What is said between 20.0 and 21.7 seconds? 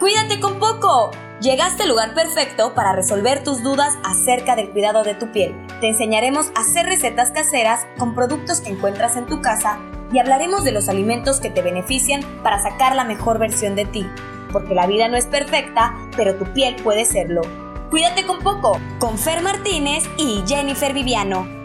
y Jennifer Viviano.